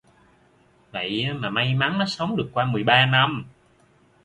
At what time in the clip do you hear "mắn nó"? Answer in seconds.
1.75-2.05